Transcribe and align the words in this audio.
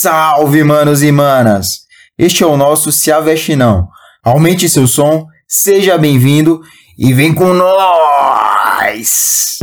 Salve, 0.00 0.62
manos 0.62 1.02
e 1.02 1.10
manas! 1.10 1.80
Este 2.16 2.44
é 2.44 2.46
o 2.46 2.56
nosso 2.56 2.92
Se 2.92 3.10
Aveste 3.10 3.56
Não. 3.56 3.88
Aumente 4.22 4.68
seu 4.68 4.86
som, 4.86 5.26
seja 5.48 5.98
bem-vindo 5.98 6.60
e 6.96 7.12
vem 7.12 7.34
com 7.34 7.52
nós! 7.52 9.58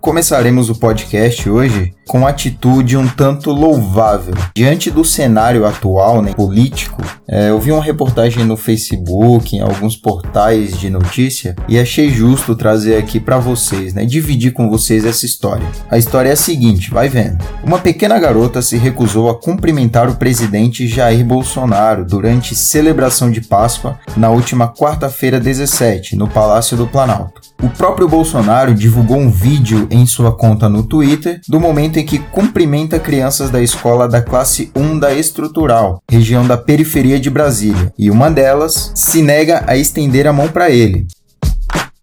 Começaremos 0.00 0.70
o 0.70 0.78
podcast 0.78 1.50
hoje 1.50 1.92
com 2.08 2.26
atitude 2.26 2.96
um 2.96 3.08
tanto 3.08 3.50
louvável. 3.50 4.34
Diante 4.54 4.90
do 4.90 5.04
cenário 5.04 5.66
atual 5.66 6.22
né, 6.22 6.32
político, 6.32 7.02
é, 7.28 7.50
eu 7.50 7.58
vi 7.58 7.72
uma 7.72 7.82
reportagem 7.82 8.44
no 8.44 8.56
Facebook, 8.56 9.56
em 9.56 9.60
alguns 9.60 9.96
portais 9.96 10.78
de 10.78 10.88
notícia, 10.88 11.56
e 11.68 11.78
achei 11.78 12.10
justo 12.10 12.54
trazer 12.54 12.96
aqui 12.96 13.18
para 13.18 13.38
vocês, 13.38 13.92
né, 13.92 14.04
dividir 14.04 14.52
com 14.52 14.70
vocês 14.70 15.04
essa 15.04 15.26
história. 15.26 15.66
A 15.90 15.98
história 15.98 16.30
é 16.30 16.32
a 16.32 16.36
seguinte, 16.36 16.90
vai 16.90 17.08
vendo. 17.08 17.44
Uma 17.64 17.78
pequena 17.78 18.18
garota 18.18 18.62
se 18.62 18.76
recusou 18.76 19.28
a 19.28 19.34
cumprimentar 19.34 20.08
o 20.08 20.16
presidente 20.16 20.86
Jair 20.86 21.24
Bolsonaro 21.24 22.04
durante 22.04 22.54
celebração 22.54 23.30
de 23.30 23.40
Páscoa 23.40 23.98
na 24.16 24.30
última 24.30 24.68
quarta-feira 24.72 25.40
17, 25.40 26.14
no 26.14 26.28
Palácio 26.28 26.76
do 26.76 26.86
Planalto. 26.86 27.40
O 27.62 27.70
próprio 27.70 28.06
Bolsonaro 28.06 28.74
divulgou 28.74 29.16
um 29.16 29.30
vídeo 29.30 29.88
em 29.90 30.04
sua 30.04 30.30
conta 30.30 30.68
no 30.68 30.82
Twitter 30.82 31.40
do 31.48 31.58
momento 31.58 31.95
que 32.02 32.18
cumprimenta 32.18 32.98
crianças 32.98 33.50
da 33.50 33.62
escola 33.62 34.08
da 34.08 34.22
classe 34.22 34.70
1 34.74 34.98
da 34.98 35.12
Estrutural, 35.12 36.02
região 36.10 36.46
da 36.46 36.56
periferia 36.56 37.18
de 37.18 37.30
Brasília, 37.30 37.92
e 37.98 38.10
uma 38.10 38.30
delas 38.30 38.92
se 38.94 39.22
nega 39.22 39.64
a 39.66 39.76
estender 39.76 40.26
a 40.26 40.32
mão 40.32 40.48
para 40.48 40.70
ele. 40.70 41.06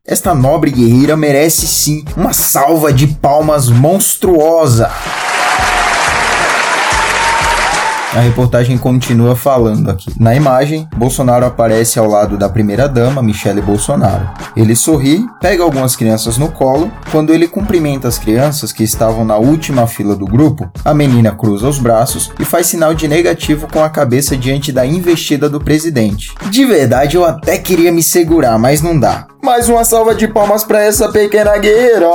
Esta 0.05 0.35
nobre 0.35 0.69
guerreira 0.69 1.15
merece 1.15 1.65
sim 1.65 2.03
uma 2.17 2.33
salva 2.33 2.91
de 2.91 3.07
palmas 3.07 3.69
monstruosa. 3.69 4.91
A 8.15 8.19
reportagem 8.19 8.77
continua 8.77 9.35
falando 9.35 9.89
aqui. 9.89 10.13
Na 10.19 10.35
imagem, 10.35 10.87
Bolsonaro 10.95 11.47
aparece 11.47 11.97
ao 11.97 12.07
lado 12.07 12.37
da 12.37 12.47
primeira-dama, 12.47 13.23
Michele 13.23 13.59
Bolsonaro. 13.59 14.29
Ele 14.55 14.75
sorri, 14.75 15.25
pega 15.41 15.63
algumas 15.63 15.95
crianças 15.95 16.37
no 16.37 16.51
colo. 16.51 16.91
Quando 17.11 17.33
ele 17.33 17.47
cumprimenta 17.47 18.07
as 18.07 18.19
crianças 18.19 18.71
que 18.71 18.83
estavam 18.83 19.25
na 19.25 19.37
última 19.37 19.87
fila 19.87 20.15
do 20.15 20.27
grupo, 20.27 20.69
a 20.85 20.93
menina 20.93 21.31
cruza 21.31 21.67
os 21.67 21.79
braços 21.79 22.31
e 22.39 22.45
faz 22.45 22.67
sinal 22.67 22.93
de 22.93 23.07
negativo 23.07 23.67
com 23.67 23.83
a 23.83 23.89
cabeça 23.89 24.37
diante 24.37 24.71
da 24.71 24.85
investida 24.85 25.49
do 25.49 25.59
presidente. 25.59 26.35
De 26.51 26.65
verdade, 26.65 27.17
eu 27.17 27.25
até 27.25 27.57
queria 27.57 27.91
me 27.91 28.03
segurar, 28.03 28.59
mas 28.59 28.79
não 28.79 28.99
dá. 28.99 29.25
Mais 29.41 29.67
uma 29.67 29.83
salva 29.83 30.13
de 30.13 30.27
palmas 30.27 30.63
para 30.63 30.83
essa 30.83 31.09
pequena 31.09 31.57
guerreira! 31.57 32.05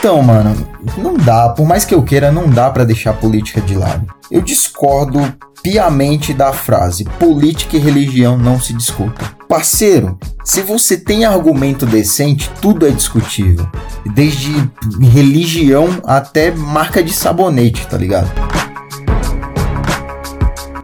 Então, 0.00 0.20
mano, 0.22 0.69
não 0.96 1.14
dá, 1.14 1.50
por 1.50 1.66
mais 1.66 1.84
que 1.84 1.94
eu 1.94 2.02
queira, 2.02 2.32
não 2.32 2.48
dá 2.48 2.70
para 2.70 2.84
deixar 2.84 3.10
a 3.10 3.14
política 3.14 3.60
de 3.60 3.74
lado. 3.74 4.06
Eu 4.30 4.40
discordo 4.40 5.20
piamente 5.62 6.32
da 6.32 6.52
frase: 6.52 7.04
política 7.18 7.76
e 7.76 7.80
religião 7.80 8.36
não 8.36 8.60
se 8.60 8.72
discutem. 8.72 9.26
Parceiro, 9.48 10.18
se 10.44 10.62
você 10.62 10.96
tem 10.96 11.24
argumento 11.24 11.84
decente, 11.84 12.50
tudo 12.60 12.86
é 12.86 12.90
discutível. 12.90 13.68
Desde 14.14 14.52
religião 15.00 15.88
até 16.04 16.50
marca 16.52 17.02
de 17.02 17.12
sabonete, 17.12 17.86
tá 17.86 17.98
ligado? 17.98 18.30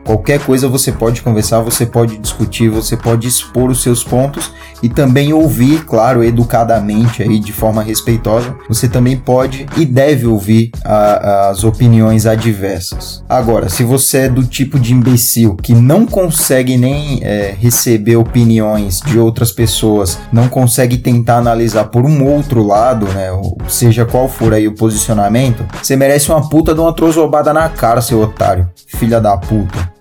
Qualquer 0.04 0.40
coisa 0.40 0.68
você 0.68 0.92
pode 0.92 1.20
conversar, 1.22 1.60
você 1.60 1.84
pode 1.84 2.16
discutir, 2.18 2.68
você 2.68 2.96
pode 2.96 3.26
expor 3.26 3.70
os 3.70 3.82
seus 3.82 4.04
pontos 4.04 4.52
e 4.82 4.88
também 4.88 5.32
ouvir, 5.32 5.84
claro, 5.84 6.22
educadamente 6.22 7.22
aí 7.22 7.38
de 7.38 7.52
forma 7.52 7.82
respeitosa. 7.82 8.54
Você 8.68 8.88
também 8.88 9.16
pode 9.16 9.66
e 9.76 9.84
deve 9.84 10.26
ouvir 10.26 10.70
a, 10.84 11.48
as 11.50 11.64
opiniões 11.64 12.26
adversas. 12.26 13.22
Agora, 13.28 13.68
se 13.68 13.84
você 13.84 14.18
é 14.18 14.28
do 14.28 14.44
tipo 14.44 14.78
de 14.78 14.92
imbecil 14.92 15.56
que 15.56 15.74
não 15.74 16.06
consegue 16.06 16.76
nem 16.76 17.20
é, 17.22 17.54
receber 17.58 18.16
opiniões 18.16 19.00
de 19.00 19.18
outras 19.18 19.50
pessoas, 19.52 20.18
não 20.32 20.48
consegue 20.48 20.98
tentar 20.98 21.38
analisar 21.38 21.84
por 21.84 22.04
um 22.04 22.24
outro 22.24 22.62
lado, 22.62 23.06
né, 23.08 23.28
seja 23.68 24.04
qual 24.04 24.28
for 24.28 24.52
aí 24.52 24.66
o 24.68 24.74
posicionamento, 24.74 25.64
você 25.82 25.96
merece 25.96 26.30
uma 26.30 26.48
puta 26.48 26.74
de 26.74 26.80
uma 26.80 26.92
trozobada 26.92 27.52
na 27.52 27.68
cara, 27.68 28.00
seu 28.00 28.20
otário, 28.20 28.68
filha 28.86 29.20
da 29.20 29.36
puta. 29.36 29.95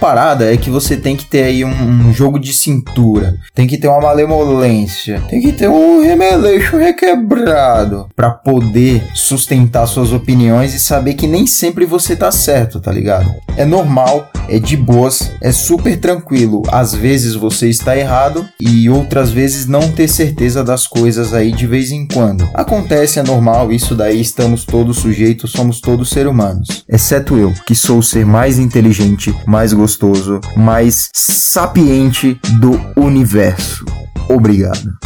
Parada 0.00 0.52
é 0.52 0.56
que 0.56 0.70
você 0.70 0.96
tem 0.96 1.14
que 1.14 1.26
ter 1.26 1.44
aí 1.44 1.64
um, 1.64 1.68
um, 1.68 2.12
jogo 2.12 2.38
de 2.38 2.54
cintura, 2.54 3.36
tem 3.54 3.66
que 3.66 3.76
ter 3.76 3.86
uma 3.86 4.00
malemolência, 4.00 5.22
tem 5.28 5.42
que 5.42 5.52
ter 5.52 5.68
um 5.68 6.00
remeleixo 6.00 6.78
requebrado 6.78 8.08
para 8.16 8.30
poder 8.30 9.04
sustentar 9.14 9.86
suas 9.86 10.10
opiniões 10.12 10.74
e 10.74 10.80
saber 10.80 11.14
que 11.14 11.26
nem 11.26 11.46
sempre 11.46 11.84
você 11.84 12.16
tá 12.16 12.32
certo, 12.32 12.80
tá 12.80 12.90
ligado? 12.90 13.30
É 13.56 13.66
normal, 13.66 14.30
é 14.48 14.58
de 14.58 14.76
boas, 14.76 15.32
é 15.40 15.52
super 15.52 15.98
tranquilo. 15.98 16.62
Às 16.68 16.94
vezes 16.94 17.34
você 17.34 17.68
está 17.68 17.96
errado 17.96 18.46
e 18.58 18.88
outras 18.88 19.30
vezes 19.30 19.66
não 19.66 19.90
ter 19.92 20.08
certeza 20.08 20.62
das 20.64 20.86
coisas 20.86 21.32
aí 21.32 21.52
de 21.52 21.66
vez 21.66 21.90
em 21.90 22.06
quando. 22.06 22.48
Acontece, 22.54 23.18
é 23.18 23.22
normal, 23.22 23.72
isso 23.72 23.94
daí 23.94 24.20
estamos 24.20 24.64
todos 24.64 24.98
sujeitos, 24.98 25.52
somos 25.52 25.80
todos 25.80 26.10
seres 26.10 26.30
humanos. 26.30 26.84
Exceto 26.88 27.36
eu, 27.36 27.52
que 27.66 27.74
sou 27.74 27.98
o 27.98 28.02
ser 28.02 28.26
mais 28.26 28.58
inteligente, 28.58 29.34
mais 29.46 29.72
gostoso, 29.72 30.40
mais 30.56 31.08
sapiente 31.14 32.40
do 32.60 32.80
universo. 32.96 33.84
Obrigado. 34.28 34.98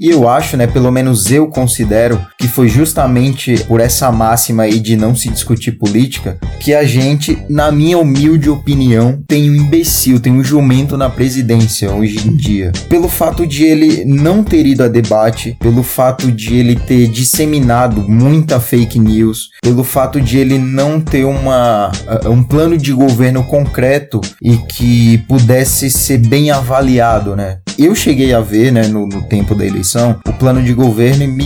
E 0.00 0.10
eu 0.10 0.28
acho, 0.28 0.56
né, 0.56 0.68
pelo 0.68 0.92
menos 0.92 1.28
eu 1.28 1.48
considero 1.48 2.24
que 2.38 2.46
foi 2.46 2.68
justamente 2.68 3.64
por 3.64 3.80
essa 3.80 4.12
máxima 4.12 4.62
aí 4.62 4.78
de 4.78 4.96
não 4.96 5.12
se 5.12 5.28
discutir 5.28 5.72
política 5.72 6.38
que 6.60 6.72
a 6.72 6.84
gente, 6.84 7.36
na 7.50 7.72
minha 7.72 7.98
humilde 7.98 8.48
opinião, 8.48 9.20
tem 9.26 9.50
um 9.50 9.56
imbecil, 9.56 10.20
tem 10.20 10.32
um 10.32 10.44
jumento 10.44 10.96
na 10.96 11.10
presidência 11.10 11.90
hoje 11.90 12.28
em 12.28 12.36
dia. 12.36 12.70
Pelo 12.88 13.08
fato 13.08 13.44
de 13.44 13.64
ele 13.64 14.04
não 14.04 14.44
ter 14.44 14.64
ido 14.66 14.84
a 14.84 14.88
debate, 14.88 15.56
pelo 15.58 15.82
fato 15.82 16.30
de 16.30 16.54
ele 16.54 16.76
ter 16.76 17.08
disseminado 17.08 18.08
muita 18.08 18.60
fake 18.60 19.00
news, 19.00 19.50
pelo 19.60 19.82
fato 19.82 20.20
de 20.20 20.38
ele 20.38 20.58
não 20.58 21.00
ter 21.00 21.24
uma, 21.24 21.90
um 22.26 22.44
plano 22.44 22.78
de 22.78 22.92
governo 22.92 23.42
concreto 23.42 24.20
e 24.40 24.58
que 24.58 25.18
pudesse 25.26 25.90
ser 25.90 26.18
bem 26.18 26.52
avaliado, 26.52 27.34
né? 27.34 27.58
Eu 27.78 27.94
cheguei 27.94 28.34
a 28.34 28.40
ver, 28.40 28.72
né, 28.72 28.88
no, 28.88 29.06
no 29.06 29.22
tempo 29.22 29.54
da 29.54 29.64
eleição 29.64 30.18
o 30.26 30.32
plano 30.32 30.60
de 30.60 30.74
governo, 30.74 31.22
e 31.22 31.28
me 31.28 31.44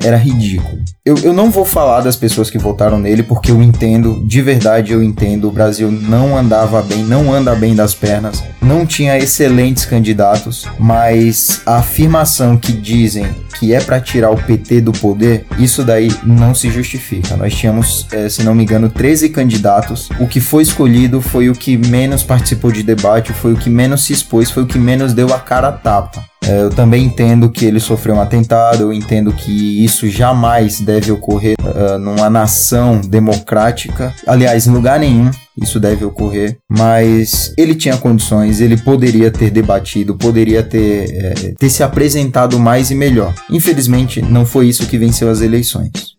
era 0.00 0.16
ridículo. 0.16 0.78
Eu, 1.04 1.16
eu 1.18 1.32
não 1.32 1.50
vou 1.50 1.64
falar 1.64 2.00
das 2.00 2.16
pessoas 2.16 2.50
que 2.50 2.58
votaram 2.58 2.98
nele, 2.98 3.22
porque 3.22 3.50
eu 3.50 3.62
entendo, 3.62 4.22
de 4.26 4.42
verdade 4.42 4.92
eu 4.92 5.02
entendo, 5.02 5.48
o 5.48 5.52
Brasil 5.52 5.90
não 5.90 6.36
andava 6.36 6.82
bem, 6.82 7.04
não 7.04 7.32
anda 7.32 7.54
bem 7.54 7.74
das 7.74 7.94
pernas, 7.94 8.42
não 8.60 8.86
tinha 8.86 9.18
excelentes 9.18 9.84
candidatos, 9.84 10.66
mas 10.78 11.62
a 11.66 11.76
afirmação 11.76 12.56
que 12.56 12.72
dizem 12.72 13.26
que 13.58 13.72
é 13.72 13.80
para 13.80 14.00
tirar 14.00 14.30
o 14.30 14.36
PT 14.36 14.80
do 14.80 14.92
poder, 14.92 15.46
isso 15.56 15.84
daí 15.84 16.08
não 16.24 16.52
se 16.52 16.68
justifica. 16.68 17.36
Nós 17.36 17.54
tínhamos, 17.54 18.08
é, 18.10 18.28
se 18.28 18.42
não 18.42 18.56
me 18.56 18.64
engano, 18.64 18.90
13 18.90 19.28
candidatos. 19.28 20.08
O 20.18 20.26
que 20.26 20.40
foi 20.40 20.64
escolhido 20.64 21.20
foi 21.20 21.48
o 21.48 21.52
que 21.52 21.76
menos 21.76 22.24
participou 22.24 22.72
de 22.72 22.82
debate, 22.82 23.32
foi 23.32 23.52
o 23.52 23.56
que 23.56 23.70
menos 23.70 24.04
se 24.04 24.12
expôs, 24.12 24.50
foi 24.50 24.64
o 24.64 24.66
que 24.66 24.78
menos 24.78 25.14
deu 25.14 25.32
a 25.32 25.38
cara 25.38 25.68
a 25.68 25.72
tapa. 25.72 26.31
É, 26.48 26.62
eu 26.62 26.70
também 26.70 27.04
entendo 27.04 27.50
que 27.50 27.64
ele 27.64 27.78
sofreu 27.78 28.16
um 28.16 28.20
atentado, 28.20 28.82
eu 28.82 28.92
entendo 28.92 29.32
que 29.32 29.84
isso 29.84 30.08
jamais 30.08 30.80
deve 30.80 31.12
ocorrer 31.12 31.56
uh, 31.60 31.98
numa 31.98 32.28
nação 32.28 33.00
democrática. 33.00 34.12
Aliás, 34.26 34.66
em 34.66 34.70
lugar 34.70 34.98
nenhum 34.98 35.30
isso 35.60 35.78
deve 35.78 36.04
ocorrer, 36.04 36.56
mas 36.70 37.52
ele 37.58 37.74
tinha 37.74 37.96
condições, 37.96 38.60
ele 38.60 38.76
poderia 38.76 39.30
ter 39.30 39.50
debatido, 39.50 40.16
poderia 40.16 40.62
ter, 40.62 41.10
é, 41.14 41.54
ter 41.58 41.68
se 41.68 41.82
apresentado 41.82 42.58
mais 42.58 42.90
e 42.90 42.94
melhor. 42.94 43.34
Infelizmente, 43.50 44.22
não 44.22 44.46
foi 44.46 44.68
isso 44.68 44.86
que 44.86 44.96
venceu 44.96 45.30
as 45.30 45.42
eleições. 45.42 46.11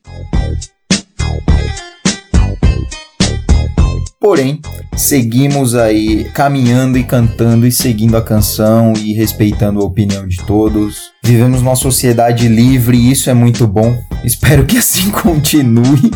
Porém, 4.24 4.62
seguimos 4.96 5.76
aí 5.76 6.24
caminhando 6.34 6.98
e 6.98 7.04
cantando 7.04 7.68
e 7.68 7.72
seguindo 7.74 8.16
a 8.16 8.22
canção 8.22 8.94
e 8.98 9.12
respeitando 9.12 9.82
a 9.82 9.84
opinião 9.84 10.26
de 10.26 10.38
todos. 10.38 11.12
Vivemos 11.22 11.62
numa 11.62 11.76
sociedade 11.76 12.48
livre 12.48 12.96
e 12.96 13.12
isso 13.12 13.30
é 13.30 13.34
muito 13.34 13.68
bom. 13.68 14.02
Espero 14.24 14.66
que 14.66 14.78
assim 14.78 15.12
continue. 15.12 16.10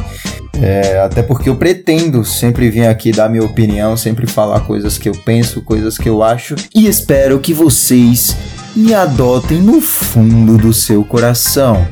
É, 0.61 1.01
até 1.01 1.21
porque 1.21 1.49
eu 1.49 1.57
pretendo 1.57 2.23
sempre 2.23 2.69
vir 2.69 2.87
aqui 2.87 3.11
dar 3.11 3.27
minha 3.27 3.43
opinião, 3.43 3.97
sempre 3.97 4.25
falar 4.25 4.61
coisas 4.61 4.97
que 4.97 5.09
eu 5.09 5.13
penso, 5.25 5.61
coisas 5.61 5.97
que 5.97 6.07
eu 6.07 6.23
acho. 6.23 6.55
E 6.73 6.87
espero 6.87 7.39
que 7.39 7.53
vocês 7.53 8.37
me 8.73 8.93
adotem 8.93 9.59
no 9.59 9.81
fundo 9.81 10.57
do 10.57 10.71
seu 10.71 11.03
coração. 11.03 11.85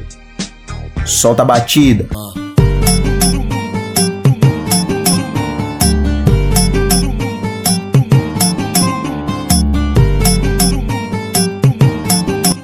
Solta 1.05 1.41
a 1.41 1.45
batida. 1.45 2.07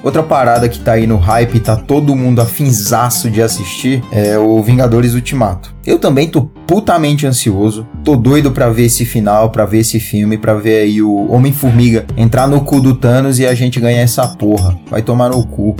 Outra 0.03 0.23
parada 0.23 0.67
que 0.67 0.79
tá 0.79 0.93
aí 0.93 1.05
no 1.05 1.17
hype, 1.17 1.59
tá 1.59 1.75
todo 1.75 2.15
mundo 2.15 2.41
afinzaço 2.41 3.29
de 3.29 3.39
assistir, 3.39 4.03
é 4.11 4.35
o 4.35 4.59
Vingadores 4.63 5.13
Ultimato. 5.13 5.75
Eu 5.85 5.99
também 5.99 6.27
tô 6.27 6.43
putamente 6.65 7.27
ansioso, 7.27 7.85
tô 8.03 8.15
doido 8.15 8.51
pra 8.51 8.69
ver 8.69 8.85
esse 8.85 9.05
final, 9.05 9.51
pra 9.51 9.63
ver 9.63 9.79
esse 9.79 9.99
filme, 9.99 10.39
pra 10.39 10.55
ver 10.55 10.81
aí 10.81 11.03
o 11.03 11.31
Homem-Formiga 11.31 12.05
entrar 12.17 12.47
no 12.47 12.61
cu 12.61 12.81
do 12.81 12.95
Thanos 12.95 13.37
e 13.37 13.45
a 13.45 13.53
gente 13.53 13.79
ganhar 13.79 14.01
essa 14.01 14.27
porra. 14.27 14.75
Vai 14.89 15.03
tomar 15.03 15.29
no 15.29 15.45
cu. 15.45 15.75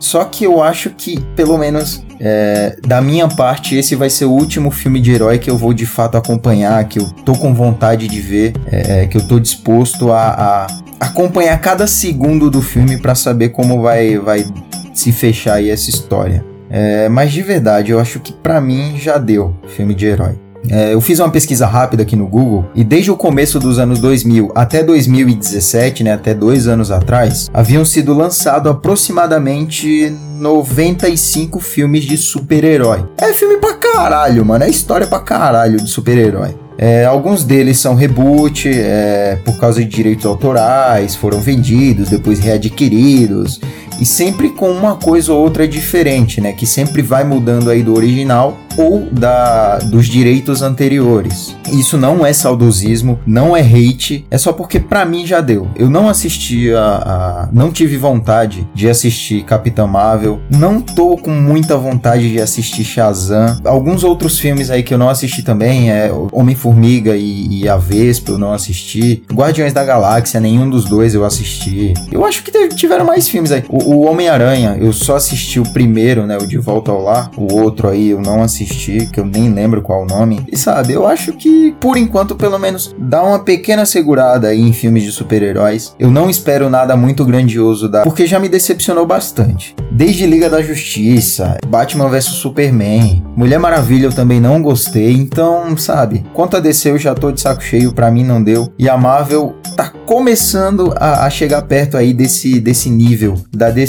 Só 0.00 0.24
que 0.24 0.42
eu 0.42 0.60
acho 0.60 0.90
que, 0.90 1.20
pelo 1.36 1.56
menos 1.56 2.02
é, 2.18 2.76
da 2.84 3.00
minha 3.00 3.28
parte, 3.28 3.76
esse 3.76 3.94
vai 3.94 4.10
ser 4.10 4.24
o 4.24 4.32
último 4.32 4.72
filme 4.72 5.00
de 5.00 5.12
herói 5.12 5.38
que 5.38 5.48
eu 5.48 5.56
vou 5.56 5.72
de 5.72 5.86
fato 5.86 6.16
acompanhar, 6.16 6.82
que 6.88 6.98
eu 6.98 7.08
tô 7.24 7.34
com 7.34 7.54
vontade 7.54 8.08
de 8.08 8.20
ver, 8.20 8.54
é, 8.66 9.06
que 9.06 9.16
eu 9.16 9.28
tô 9.28 9.38
disposto 9.38 10.10
a, 10.10 10.66
a 10.66 10.66
acompanhar 11.00 11.58
cada 11.60 11.86
segundo 11.86 12.50
do 12.50 12.60
filme 12.60 12.98
para 12.98 13.14
saber 13.14 13.48
como 13.48 13.80
vai, 13.80 14.18
vai 14.18 14.44
se 14.92 15.10
fechar 15.10 15.54
aí 15.54 15.70
essa 15.70 15.88
história. 15.88 16.44
É, 16.70 17.08
mas 17.08 17.32
de 17.32 17.42
verdade, 17.42 17.90
eu 17.90 17.98
acho 17.98 18.20
que 18.20 18.32
para 18.32 18.60
mim 18.60 18.96
já 18.96 19.18
deu 19.18 19.56
filme 19.66 19.94
de 19.94 20.06
herói. 20.06 20.38
É, 20.68 20.92
eu 20.92 21.00
fiz 21.00 21.18
uma 21.18 21.30
pesquisa 21.30 21.66
rápida 21.66 22.02
aqui 22.02 22.14
no 22.14 22.26
Google 22.26 22.66
e 22.74 22.84
desde 22.84 23.10
o 23.10 23.16
começo 23.16 23.58
dos 23.58 23.78
anos 23.78 23.98
2000 23.98 24.52
até 24.54 24.82
2017, 24.82 26.04
né, 26.04 26.12
até 26.12 26.34
dois 26.34 26.68
anos 26.68 26.90
atrás, 26.90 27.48
haviam 27.52 27.84
sido 27.84 28.12
lançados 28.12 28.70
aproximadamente 28.70 30.14
95 30.38 31.60
filmes 31.60 32.04
de 32.04 32.16
super-herói. 32.18 33.06
É 33.16 33.32
filme 33.32 33.56
pra 33.56 33.74
caralho, 33.74 34.44
mano. 34.44 34.64
É 34.64 34.68
história 34.68 35.06
pra 35.06 35.20
caralho 35.20 35.78
de 35.78 35.88
super-herói. 35.88 36.54
É, 36.82 37.04
alguns 37.04 37.44
deles 37.44 37.78
são 37.78 37.94
reboot, 37.94 38.66
é, 38.66 39.38
por 39.44 39.58
causa 39.58 39.80
de 39.80 39.86
direitos 39.86 40.24
autorais, 40.24 41.14
foram 41.14 41.38
vendidos, 41.38 42.08
depois 42.08 42.38
readquiridos, 42.38 43.60
e 44.00 44.06
sempre 44.06 44.50
com 44.50 44.70
uma 44.70 44.96
coisa 44.96 45.32
ou 45.32 45.40
outra 45.40 45.68
diferente, 45.68 46.40
né? 46.40 46.52
Que 46.52 46.66
sempre 46.66 47.02
vai 47.02 47.24
mudando 47.24 47.70
aí 47.70 47.82
do 47.82 47.94
original 47.94 48.56
ou 48.76 49.06
da, 49.10 49.78
dos 49.78 50.06
direitos 50.06 50.62
anteriores. 50.62 51.56
Isso 51.72 51.98
não 51.98 52.24
é 52.24 52.32
saudosismo, 52.32 53.18
não 53.26 53.56
é 53.56 53.60
hate, 53.60 54.26
é 54.30 54.38
só 54.38 54.52
porque 54.52 54.80
para 54.80 55.04
mim 55.04 55.26
já 55.26 55.40
deu. 55.40 55.68
Eu 55.76 55.90
não 55.90 56.08
assisti 56.08 56.72
a, 56.72 56.80
a, 56.80 57.48
não 57.52 57.70
tive 57.70 57.96
vontade 57.96 58.66
de 58.74 58.88
assistir 58.88 59.44
Capitã 59.44 59.86
Marvel, 59.86 60.40
não 60.50 60.80
tô 60.80 61.16
com 61.16 61.30
muita 61.30 61.76
vontade 61.76 62.30
de 62.30 62.40
assistir 62.40 62.84
Shazam. 62.84 63.60
Alguns 63.64 64.04
outros 64.04 64.38
filmes 64.38 64.70
aí 64.70 64.82
que 64.82 64.94
eu 64.94 64.98
não 64.98 65.08
assisti 65.08 65.42
também 65.42 65.90
é 65.90 66.10
Homem-Formiga 66.32 67.16
e, 67.16 67.62
e, 67.62 67.68
a 67.68 67.76
Vespa 67.76 68.32
eu 68.32 68.38
não 68.38 68.52
assisti. 68.52 69.22
Guardiões 69.32 69.72
da 69.72 69.84
Galáxia, 69.84 70.40
nenhum 70.40 70.68
dos 70.68 70.84
dois 70.84 71.14
eu 71.14 71.24
assisti. 71.24 71.94
Eu 72.10 72.24
acho 72.24 72.42
que 72.42 72.50
tiveram 72.74 73.04
mais 73.04 73.28
filmes 73.28 73.52
aí. 73.52 73.64
O, 73.68 73.89
o 73.92 74.02
Homem-Aranha, 74.02 74.78
eu 74.80 74.92
só 74.92 75.16
assisti 75.16 75.58
o 75.58 75.72
primeiro, 75.72 76.24
né, 76.24 76.38
o 76.38 76.46
De 76.46 76.58
Volta 76.58 76.92
ao 76.92 77.02
Lar. 77.02 77.30
O 77.36 77.54
outro 77.54 77.88
aí 77.88 78.10
eu 78.10 78.20
não 78.20 78.40
assisti 78.40 79.08
que 79.12 79.18
eu 79.18 79.24
nem 79.24 79.52
lembro 79.52 79.82
qual 79.82 80.02
o 80.02 80.06
nome. 80.06 80.46
E 80.50 80.56
sabe, 80.56 80.92
eu 80.92 81.06
acho 81.06 81.32
que, 81.32 81.74
por 81.80 81.96
enquanto, 81.96 82.36
pelo 82.36 82.58
menos, 82.58 82.94
dá 82.96 83.20
uma 83.20 83.40
pequena 83.40 83.84
segurada 83.84 84.46
aí 84.46 84.60
em 84.60 84.72
filmes 84.72 85.02
de 85.02 85.10
super-heróis. 85.10 85.94
Eu 85.98 86.08
não 86.08 86.30
espero 86.30 86.70
nada 86.70 86.96
muito 86.96 87.24
grandioso 87.24 87.88
da. 87.88 88.02
Porque 88.02 88.26
já 88.26 88.38
me 88.38 88.48
decepcionou 88.48 89.04
bastante. 89.04 89.74
Desde 89.90 90.24
Liga 90.24 90.48
da 90.48 90.62
Justiça, 90.62 91.58
Batman 91.66 92.08
vs 92.08 92.26
Superman, 92.26 93.24
Mulher 93.36 93.58
Maravilha 93.58 94.06
eu 94.06 94.12
também 94.12 94.40
não 94.40 94.62
gostei. 94.62 95.12
Então, 95.12 95.76
sabe, 95.76 96.24
quanto 96.32 96.56
a 96.56 96.60
DC 96.60 96.90
eu 96.90 96.98
já 96.98 97.12
tô 97.12 97.32
de 97.32 97.40
saco 97.40 97.62
cheio, 97.62 97.92
pra 97.92 98.10
mim 98.10 98.22
não 98.22 98.42
deu. 98.42 98.72
E 98.78 98.88
a 98.88 98.96
Marvel 98.96 99.56
tá 99.76 99.92
começando 100.06 100.94
a, 100.96 101.26
a 101.26 101.30
chegar 101.30 101.62
perto 101.62 101.96
aí 101.96 102.12
desse, 102.12 102.60
desse 102.60 102.88
nível 102.88 103.34
da 103.52 103.70
DC. 103.70 103.79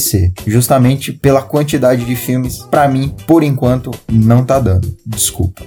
Justamente 0.46 1.12
pela 1.12 1.42
quantidade 1.42 2.06
de 2.06 2.16
filmes, 2.16 2.60
para 2.60 2.88
mim, 2.88 3.14
por 3.28 3.44
enquanto, 3.44 3.92
não 4.10 4.46
tá 4.46 4.60
dando. 4.60 4.96
Desculpa. 5.06 5.62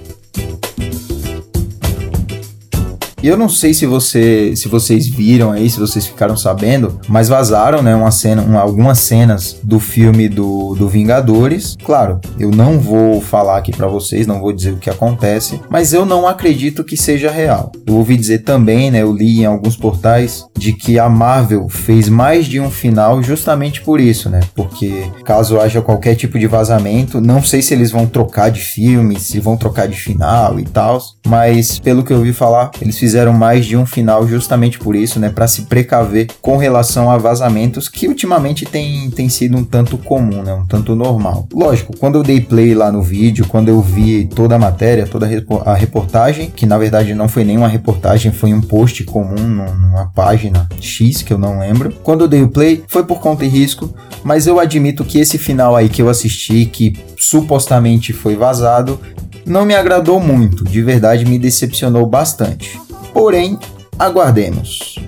E 3.25 3.27
eu 3.27 3.35
não 3.35 3.49
sei 3.49 3.73
se 3.73 3.87
você, 3.87 4.55
se 4.55 4.67
vocês 4.67 5.07
viram 5.07 5.51
aí, 5.51 5.67
se 5.67 5.79
vocês 5.79 6.05
ficaram 6.05 6.37
sabendo, 6.37 6.99
mas 7.07 7.27
vazaram, 7.27 7.81
né, 7.81 7.95
uma 7.95 8.11
cena, 8.11 8.43
uma, 8.43 8.59
algumas 8.59 8.99
cenas 8.99 9.57
do 9.63 9.79
filme 9.79 10.29
do, 10.29 10.75
do 10.75 10.87
Vingadores. 10.87 11.75
Claro, 11.83 12.21
eu 12.39 12.51
não 12.51 12.77
vou 12.77 13.19
falar 13.19 13.57
aqui 13.57 13.71
para 13.71 13.87
vocês, 13.87 14.27
não 14.27 14.39
vou 14.39 14.53
dizer 14.53 14.73
o 14.73 14.77
que 14.77 14.91
acontece, 14.91 15.59
mas 15.71 15.91
eu 15.91 16.05
não 16.05 16.27
acredito 16.27 16.83
que 16.83 16.95
seja 16.95 17.31
real. 17.31 17.71
Eu 17.87 17.95
ouvi 17.95 18.15
dizer 18.15 18.43
também, 18.43 18.91
né, 18.91 19.01
eu 19.01 19.11
li 19.11 19.39
em 19.39 19.45
alguns 19.45 19.75
portais 19.75 20.45
de 20.55 20.73
que 20.73 20.99
a 20.99 21.09
Marvel 21.09 21.67
fez 21.67 22.07
mais 22.07 22.45
de 22.45 22.59
um 22.59 22.69
final 22.69 23.23
justamente 23.23 23.81
por 23.81 23.99
isso, 23.99 24.29
né? 24.29 24.41
Porque 24.53 25.09
caso 25.23 25.59
haja 25.59 25.81
qualquer 25.81 26.13
tipo 26.13 26.37
de 26.37 26.45
vazamento, 26.45 27.19
não 27.19 27.41
sei 27.41 27.63
se 27.63 27.73
eles 27.73 27.89
vão 27.89 28.05
trocar 28.05 28.51
de 28.51 28.59
filme, 28.59 29.19
se 29.19 29.39
vão 29.39 29.57
trocar 29.57 29.87
de 29.87 29.97
final 29.97 30.59
e 30.59 30.63
tal, 30.63 31.01
mas 31.25 31.79
pelo 31.79 32.03
que 32.03 32.13
eu 32.13 32.17
ouvi 32.17 32.31
falar, 32.31 32.69
eles 32.79 32.99
fizeram 32.99 33.14
fizeram 33.15 33.31
mais 33.31 33.65
de 33.65 33.77
um 33.77 33.85
final 33.85 34.27
justamente 34.27 34.77
por 34.77 34.93
isso, 34.93 35.21
né, 35.21 35.29
para 35.29 35.47
se 35.47 35.61
precaver 35.61 36.27
com 36.41 36.57
relação 36.57 37.09
a 37.09 37.17
vazamentos 37.17 37.87
que 37.87 38.09
ultimamente 38.09 38.65
tem, 38.65 39.09
tem 39.09 39.29
sido 39.29 39.55
um 39.55 39.63
tanto 39.63 39.97
comum, 39.97 40.43
né, 40.43 40.53
um 40.53 40.65
tanto 40.65 40.93
normal. 40.97 41.47
Lógico, 41.53 41.95
quando 41.95 42.15
eu 42.15 42.23
dei 42.23 42.41
play 42.41 42.75
lá 42.75 42.91
no 42.91 43.01
vídeo, 43.01 43.45
quando 43.47 43.69
eu 43.69 43.79
vi 43.79 44.25
toda 44.25 44.55
a 44.55 44.59
matéria, 44.59 45.07
toda 45.07 45.25
a 45.65 45.73
reportagem, 45.73 46.51
que 46.53 46.65
na 46.65 46.77
verdade 46.77 47.15
não 47.15 47.29
foi 47.29 47.45
nenhuma 47.45 47.69
reportagem, 47.69 48.33
foi 48.33 48.53
um 48.53 48.59
post 48.59 49.05
comum 49.05 49.47
numa 49.47 50.07
página 50.07 50.67
X 50.81 51.21
que 51.21 51.31
eu 51.31 51.37
não 51.37 51.59
lembro. 51.59 51.93
Quando 52.03 52.25
eu 52.25 52.27
dei 52.27 52.41
o 52.41 52.49
play, 52.49 52.83
foi 52.89 53.05
por 53.05 53.21
conta 53.21 53.45
e 53.45 53.47
risco, 53.47 53.95
mas 54.25 54.45
eu 54.45 54.59
admito 54.59 55.05
que 55.05 55.19
esse 55.19 55.37
final 55.37 55.73
aí 55.73 55.87
que 55.87 56.01
eu 56.01 56.09
assisti, 56.09 56.65
que 56.65 56.91
supostamente 57.17 58.11
foi 58.11 58.35
vazado, 58.35 58.99
não 59.45 59.63
me 59.63 59.73
agradou 59.73 60.19
muito, 60.19 60.65
de 60.65 60.81
verdade 60.81 61.23
me 61.23 61.39
decepcionou 61.39 62.05
bastante. 62.05 62.83
Porém, 63.15 63.57
aguardemos. 63.97 64.99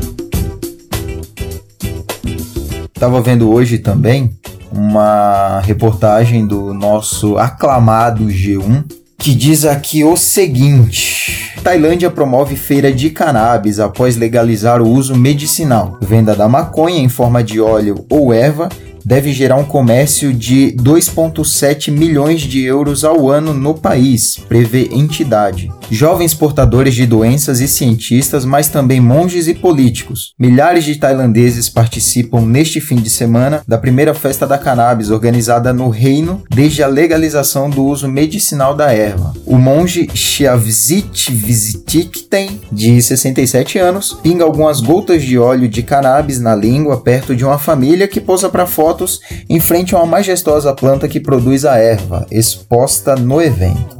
Estava 2.96 3.20
vendo 3.20 3.52
hoje 3.52 3.80
também 3.80 4.32
uma 4.72 5.60
reportagem 5.60 6.48
do 6.48 6.74
nosso 6.74 7.38
aclamado 7.38 8.24
G1 8.28 8.86
que 9.18 9.36
diz 9.36 9.66
aqui 9.66 10.06
o 10.06 10.16
seguinte: 10.16 11.54
Tailândia 11.62 12.10
promove 12.10 12.56
feira 12.56 12.94
de 12.94 13.10
cannabis 13.10 13.78
após 13.78 14.16
legalizar 14.16 14.82
o 14.82 14.88
uso 14.88 15.14
medicinal. 15.14 15.98
Venda 16.00 16.34
da 16.34 16.48
maconha 16.48 17.00
em 17.00 17.10
forma 17.10 17.44
de 17.44 17.60
óleo 17.60 18.06
ou 18.10 18.34
erva 18.34 18.70
deve 19.08 19.32
gerar 19.32 19.56
um 19.56 19.64
comércio 19.64 20.34
de 20.34 20.76
2,7 20.78 21.90
milhões 21.90 22.42
de 22.42 22.62
euros 22.62 23.06
ao 23.06 23.30
ano 23.30 23.54
no 23.54 23.74
país, 23.74 24.38
prevê 24.50 24.90
entidade. 24.92 25.72
Jovens 25.90 26.34
portadores 26.34 26.94
de 26.94 27.06
doenças 27.06 27.62
e 27.62 27.70
cientistas, 27.70 28.44
mas 28.44 28.68
também 28.68 29.00
monges 29.00 29.48
e 29.48 29.54
políticos. 29.54 30.34
Milhares 30.38 30.84
de 30.84 30.98
tailandeses 30.98 31.70
participam 31.70 32.42
neste 32.42 32.82
fim 32.82 32.98
de 32.98 33.10
semana 33.10 33.64
da 33.66 33.78
primeira 33.78 34.14
festa 34.14 34.46
da 34.46 34.58
cannabis 34.58 35.10
organizada 35.10 35.72
no 35.72 35.88
reino 35.88 36.44
desde 36.50 36.84
a 36.84 36.88
legalização 36.88 37.70
do 37.70 37.86
uso 37.86 38.10
medicinal 38.10 38.76
da 38.76 38.92
erva. 38.92 39.34
O 39.46 39.58
monge 39.58 40.10
Shavzit 40.14 41.32
Visitikten, 41.32 42.60
de 42.70 43.02
67 43.02 43.80
anos, 43.80 44.20
pinga 44.22 44.44
algumas 44.44 44.82
gotas 44.82 45.24
de 45.24 45.40
óleo 45.40 45.70
de 45.70 45.82
cannabis 45.82 46.42
na 46.42 46.54
língua 46.54 47.00
perto 47.00 47.34
de 47.34 47.46
uma 47.46 47.58
família 47.58 48.06
que 48.06 48.20
posa 48.20 48.50
para 48.50 48.68
foto 48.68 48.97
fotos 48.98 49.22
em 49.48 49.60
frente 49.60 49.94
a 49.94 50.00
uma 50.00 50.08
majestosa 50.08 50.74
planta 50.74 51.08
que 51.08 51.20
produz 51.20 51.64
a 51.64 51.78
erva, 51.78 52.26
exposta 52.32 53.16
no 53.16 53.40
evento. 53.40 53.98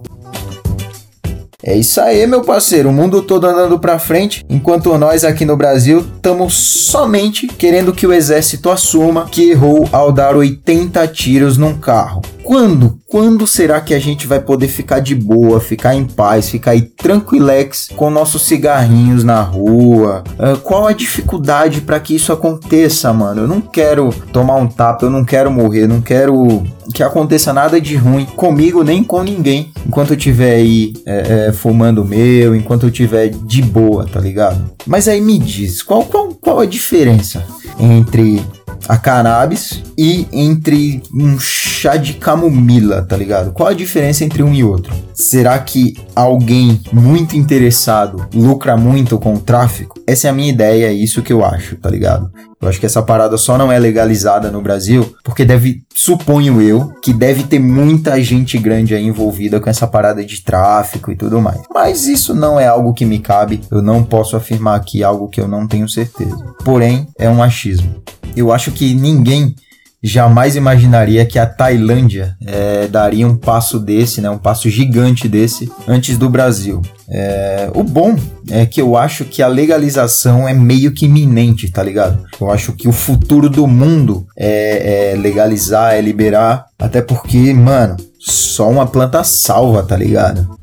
É 1.64 1.76
isso 1.76 2.00
aí, 2.00 2.26
meu 2.26 2.42
parceiro. 2.42 2.90
O 2.90 2.94
mundo 2.94 3.22
todo 3.22 3.46
andando 3.46 3.78
para 3.78 4.00
frente, 4.00 4.44
enquanto 4.50 4.98
nós 4.98 5.24
aqui 5.24 5.44
no 5.44 5.58
Brasil 5.58 6.00
estamos 6.00 6.54
somente 6.90 7.46
querendo 7.46 7.94
que 7.94 8.08
o 8.08 8.14
exército 8.14 8.70
assuma 8.70 9.28
que 9.30 9.52
errou 9.52 9.88
ao 9.92 10.12
dar 10.12 10.36
80 10.36 11.06
tiros 11.10 11.58
num 11.58 11.78
carro. 11.78 12.22
Quando? 12.42 12.97
Quando 13.10 13.48
será 13.48 13.80
que 13.80 13.94
a 13.94 14.00
gente 14.00 14.28
vai 14.28 14.42
poder 14.42 14.68
ficar 14.68 15.00
de 15.00 15.16
boa, 15.16 15.62
ficar 15.62 15.96
em 15.96 16.04
paz, 16.04 16.50
ficar 16.50 16.72
aí 16.72 16.82
tranquilex 16.82 17.88
com 17.96 18.10
nossos 18.10 18.42
cigarrinhos 18.42 19.24
na 19.24 19.42
rua? 19.42 20.26
Uh, 20.34 20.58
qual 20.60 20.86
a 20.86 20.92
dificuldade 20.92 21.80
para 21.80 22.02
que 22.02 22.14
isso 22.14 22.34
aconteça, 22.34 23.14
mano? 23.14 23.44
Eu 23.44 23.48
não 23.48 23.62
quero 23.62 24.14
tomar 24.34 24.56
um 24.56 24.68
tapa, 24.68 25.06
eu 25.06 25.10
não 25.10 25.24
quero 25.24 25.50
morrer, 25.50 25.88
não 25.88 26.02
quero 26.02 26.64
que 26.94 27.02
aconteça 27.02 27.54
nada 27.54 27.80
de 27.80 27.96
ruim 27.96 28.26
comigo 28.26 28.84
nem 28.84 29.02
com 29.06 29.24
ninguém. 29.24 29.72
Enquanto 29.86 30.12
eu 30.12 30.18
tiver 30.18 30.56
aí 30.56 30.92
é, 31.06 31.48
é, 31.48 31.54
fumando 31.54 32.04
meu, 32.04 32.54
enquanto 32.54 32.88
eu 32.88 32.92
tiver 32.92 33.30
de 33.30 33.62
boa, 33.62 34.06
tá 34.06 34.20
ligado? 34.20 34.70
Mas 34.86 35.08
aí 35.08 35.22
me 35.22 35.40
diz, 35.40 35.82
qual, 35.82 36.04
qual, 36.04 36.34
qual 36.34 36.60
a 36.60 36.66
diferença 36.66 37.42
entre 37.80 38.42
a 38.88 38.98
cannabis 38.98 39.84
e 39.98 40.28
entre 40.32 41.02
um 41.14 41.38
chá 41.40 41.98
de 41.98 42.14
camomila, 42.14 43.04
tá 43.04 43.18
ligado? 43.18 43.52
Qual 43.52 43.68
a 43.68 43.74
diferença 43.74 44.24
entre 44.24 44.42
um 44.42 44.54
e 44.54 44.64
outro? 44.64 44.94
Será 45.14 45.58
que 45.60 45.96
alguém 46.16 46.80
muito 46.92 47.36
interessado 47.36 48.28
lucra 48.34 48.78
muito 48.78 49.20
com 49.20 49.34
o 49.34 49.40
tráfico? 49.40 50.00
Essa 50.08 50.28
é 50.28 50.30
a 50.30 50.34
minha 50.34 50.50
ideia, 50.50 50.88
é 50.88 50.94
isso 50.94 51.22
que 51.22 51.34
eu 51.34 51.44
acho, 51.44 51.76
tá 51.76 51.90
ligado? 51.90 52.32
Eu 52.60 52.68
acho 52.68 52.80
que 52.80 52.86
essa 52.86 53.04
parada 53.04 53.38
só 53.38 53.58
não 53.58 53.72
é 53.72 53.78
legalizada 53.78 54.50
no 54.50 54.62
Brasil 54.62 55.16
porque 55.24 55.46
deve, 55.46 55.84
suponho 55.94 56.62
eu, 56.62 56.92
que 57.04 57.14
deve 57.14 57.44
ter 57.44 57.60
muita 57.60 58.22
gente 58.22 58.58
grande 58.58 58.96
aí 58.96 59.06
envolvida 59.06 59.60
com 59.60 59.70
essa 59.70 59.86
parada 59.86 60.26
de 60.26 60.42
tráfico 60.44 61.12
e 61.12 61.16
tudo 61.16 61.40
mais. 61.40 61.62
Mas 61.72 62.08
isso 62.08 62.34
não 62.34 62.60
é 62.60 62.66
algo 62.66 62.94
que 62.94 63.06
me 63.06 63.20
cabe, 63.20 63.62
eu 63.72 63.82
não 63.82 64.04
posso 64.04 64.36
afirmar 64.36 64.76
aqui 64.76 65.04
algo 65.04 65.30
que 65.30 65.40
eu 65.40 65.48
não 65.48 65.68
tenho 65.68 65.88
certeza. 65.88 66.56
Porém, 66.66 67.08
é 67.18 67.30
um 67.30 67.44
achismo. 67.44 68.04
Eu 68.36 68.52
acho 68.52 68.72
que 68.72 68.94
ninguém 68.94 69.56
jamais 70.04 70.56
imaginaria 70.56 71.26
que 71.26 71.40
a 71.40 71.46
Tailândia 71.46 72.36
é, 72.46 72.88
daria 72.88 73.28
um 73.28 73.36
passo 73.36 73.80
desse, 73.80 74.22
né, 74.22 74.30
um 74.30 74.38
passo 74.38 74.70
gigante 74.70 75.28
desse 75.28 75.72
antes 75.88 76.18
do 76.18 76.30
Brasil. 76.30 76.82
É, 77.10 77.70
o 77.74 77.84
bom 77.84 78.16
é 78.50 78.66
que 78.66 78.82
eu 78.82 78.98
acho 78.98 79.26
que 79.26 79.42
a 79.42 79.48
legalização 79.48 80.48
é 80.48 80.54
meio 80.54 80.94
que 80.94 81.06
iminente, 81.06 81.72
tá 81.72 81.82
ligado? 81.82 82.24
Eu 82.40 82.52
acho 82.52 82.74
que 82.74 82.88
o 82.88 82.92
futuro 82.92 83.50
do 83.50 83.66
mundo 83.66 84.28
é, 84.38 85.14
é 85.14 85.16
legalizar, 85.16 85.94
é 85.94 86.02
liberar, 86.02 86.66
até 86.78 87.02
porque, 87.02 87.54
mano, 87.54 87.98
só 88.20 88.70
uma 88.70 88.86
planta 88.86 89.24
salva, 89.24 89.84
tá 89.84 89.96
ligado? 89.96 90.58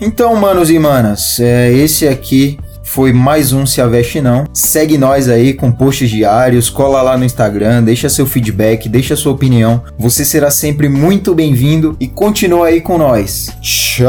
Então, 0.00 0.36
manos 0.36 0.70
e 0.70 0.78
manas, 0.78 1.40
é, 1.40 1.72
esse 1.72 2.06
aqui 2.06 2.56
foi 2.84 3.12
mais 3.12 3.52
um 3.52 3.66
Se 3.66 3.80
Aveste 3.80 4.20
Não. 4.20 4.44
Segue 4.52 4.96
nós 4.96 5.28
aí 5.28 5.52
com 5.52 5.72
posts 5.72 6.08
diários, 6.08 6.70
cola 6.70 7.02
lá 7.02 7.18
no 7.18 7.24
Instagram, 7.24 7.82
deixa 7.82 8.08
seu 8.08 8.24
feedback, 8.26 8.88
deixa 8.88 9.16
sua 9.16 9.32
opinião. 9.32 9.82
Você 9.98 10.24
será 10.24 10.50
sempre 10.50 10.88
muito 10.88 11.34
bem-vindo 11.34 11.96
e 12.00 12.06
continua 12.06 12.68
aí 12.68 12.80
com 12.80 12.96
nós. 12.96 13.50
Tchau! 13.60 14.08